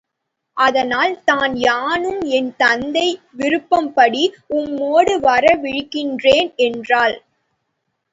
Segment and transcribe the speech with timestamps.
[0.57, 3.05] அதனால் தான் யானும் என் தந்தை
[3.31, 4.23] விருப்பப்படி
[4.55, 7.15] உம்மோடு வர விழைகின்றேன் என்றாள்.